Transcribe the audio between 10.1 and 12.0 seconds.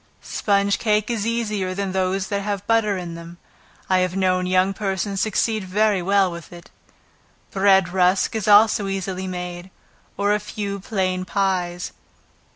or a few plain pies.